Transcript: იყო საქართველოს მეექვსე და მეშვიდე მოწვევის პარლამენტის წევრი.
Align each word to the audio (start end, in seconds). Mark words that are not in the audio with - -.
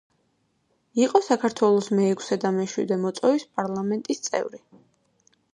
იყო 1.01 1.21
საქართველოს 1.25 1.91
მეექვსე 1.99 2.39
და 2.45 2.53
მეშვიდე 2.57 2.99
მოწვევის 3.05 3.47
პარლამენტის 3.61 4.27
წევრი. 4.31 4.65